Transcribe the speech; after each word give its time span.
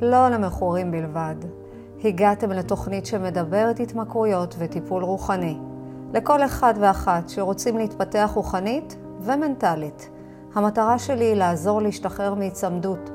לא 0.00 0.28
למכורים 0.28 0.90
בלבד. 0.90 1.34
הגעתם 2.04 2.52
לתוכנית 2.52 3.06
שמדברת 3.06 3.80
התמכרויות 3.80 4.54
וטיפול 4.58 5.04
רוחני. 5.04 5.58
לכל 6.14 6.44
אחד 6.44 6.74
ואחת 6.80 7.28
שרוצים 7.28 7.78
להתפתח 7.78 8.30
רוחנית 8.34 8.96
ומנטלית. 9.20 10.10
המטרה 10.54 10.98
שלי 10.98 11.24
היא 11.24 11.34
לעזור 11.34 11.82
להשתחרר 11.82 12.34
מהצמדות, 12.34 13.10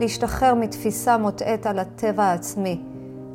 להשתחרר 0.00 0.54
מתפיסה 0.54 1.16
מוטעית 1.16 1.66
על 1.66 1.78
הטבע 1.78 2.24
העצמי. 2.24 2.82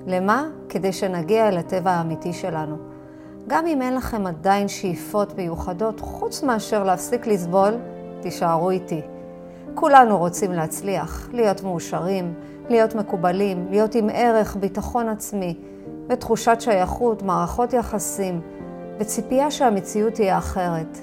למה? 0.07 0.45
כדי 0.69 0.93
שנגיע 0.93 1.47
אל 1.47 1.57
הטבע 1.57 1.91
האמיתי 1.91 2.33
שלנו. 2.33 2.75
גם 3.47 3.67
אם 3.67 3.81
אין 3.81 3.95
לכם 3.95 4.27
עדיין 4.27 4.67
שאיפות 4.67 5.37
מיוחדות, 5.37 5.99
חוץ 5.99 6.43
מאשר 6.43 6.83
להפסיק 6.83 7.27
לסבול, 7.27 7.73
תישארו 8.21 8.69
איתי. 8.69 9.01
כולנו 9.79 10.17
רוצים 10.17 10.51
להצליח, 10.51 11.29
להיות 11.33 11.63
מאושרים, 11.63 12.33
להיות 12.69 12.95
מקובלים, 12.95 13.67
להיות 13.69 13.95
עם 13.95 14.09
ערך, 14.13 14.55
ביטחון 14.55 15.09
עצמי, 15.09 15.57
ותחושת 16.09 16.57
שייכות, 16.61 17.23
מערכות 17.23 17.73
יחסים, 17.73 18.41
וציפייה 18.99 19.51
שהמציאות 19.51 20.13
תהיה 20.13 20.37
אחרת. 20.37 20.97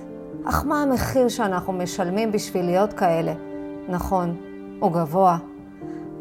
אך 0.45 0.67
מה 0.67 0.83
המחיר 0.83 1.29
שאנחנו 1.29 1.73
משלמים 1.73 2.33
בשביל 2.33 2.65
להיות 2.65 2.93
כאלה? 2.93 3.33
נכון, 3.89 4.37
הוא 4.81 4.93
גבוה. 4.93 5.39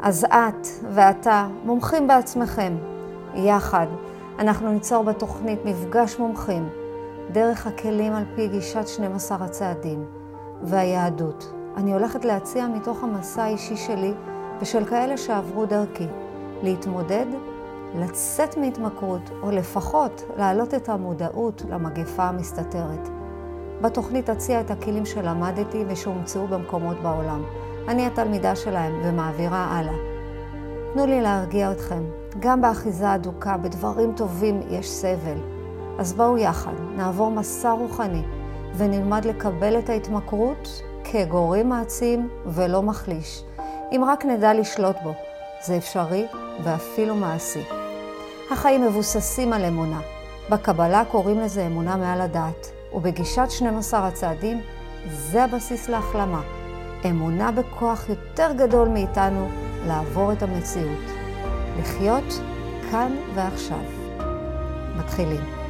אז 0.00 0.24
את 0.24 0.66
ואתה 0.90 1.48
מומחים 1.64 2.06
בעצמכם. 2.06 2.76
יחד 3.34 3.86
אנחנו 4.38 4.72
ניצור 4.72 5.04
בתוכנית 5.04 5.58
מפגש 5.64 6.18
מומחים 6.18 6.68
דרך 7.32 7.66
הכלים 7.66 8.12
על 8.12 8.24
פי 8.36 8.48
גישת 8.48 8.88
12 8.88 9.38
הצעדים 9.44 10.04
והיהדות. 10.62 11.63
אני 11.76 11.92
הולכת 11.92 12.24
להציע 12.24 12.66
מתוך 12.66 13.04
המסע 13.04 13.42
האישי 13.42 13.76
שלי 13.76 14.12
ושל 14.60 14.84
כאלה 14.84 15.16
שעברו 15.16 15.66
דרכי 15.66 16.06
להתמודד, 16.62 17.26
לצאת 17.94 18.56
מהתמכרות, 18.56 19.30
או 19.42 19.50
לפחות 19.50 20.22
להעלות 20.36 20.74
את 20.74 20.88
המודעות 20.88 21.62
למגפה 21.68 22.24
המסתתרת. 22.24 23.08
בתוכנית 23.80 24.30
אציע 24.30 24.60
את 24.60 24.70
הכלים 24.70 25.06
שלמדתי 25.06 25.84
ושהומצאו 25.88 26.46
במקומות 26.46 26.96
בעולם. 27.02 27.42
אני 27.88 28.06
התלמידה 28.06 28.56
שלהם 28.56 29.00
ומעבירה 29.04 29.64
הלאה. 29.64 30.14
תנו 30.92 31.06
לי 31.06 31.20
להרגיע 31.20 31.72
אתכם. 31.72 32.02
גם 32.40 32.62
באחיזה 32.62 33.14
אדוקה, 33.14 33.56
בדברים 33.56 34.12
טובים 34.16 34.60
יש 34.70 34.90
סבל. 34.90 35.38
אז 35.98 36.12
בואו 36.12 36.38
יחד, 36.38 36.72
נעבור 36.96 37.30
מסע 37.30 37.70
רוחני 37.70 38.22
ונלמד 38.76 39.24
לקבל 39.24 39.78
את 39.78 39.88
ההתמכרות 39.88 40.82
כגורם 41.04 41.68
מעצים 41.68 42.28
ולא 42.46 42.82
מחליש. 42.82 43.42
אם 43.92 44.04
רק 44.06 44.24
נדע 44.24 44.54
לשלוט 44.54 44.96
בו, 45.02 45.14
זה 45.66 45.76
אפשרי 45.76 46.26
ואפילו 46.64 47.14
מעשי. 47.14 47.62
החיים 48.50 48.86
מבוססים 48.86 49.52
על 49.52 49.64
אמונה. 49.64 50.00
בקבלה 50.50 51.02
קוראים 51.10 51.40
לזה 51.40 51.66
אמונה 51.66 51.96
מעל 51.96 52.20
הדעת, 52.20 52.70
ובגישת 52.94 53.46
12 53.50 54.06
הצעדים 54.06 54.60
זה 55.10 55.44
הבסיס 55.44 55.88
להחלמה. 55.88 56.42
אמונה 57.04 57.52
בכוח 57.52 58.08
יותר 58.08 58.52
גדול 58.56 58.88
מאיתנו 58.88 59.48
לעבור 59.86 60.32
את 60.32 60.42
המציאות. 60.42 61.04
לחיות 61.78 62.40
כאן 62.90 63.16
ועכשיו. 63.34 63.84
מתחילים. 64.98 65.63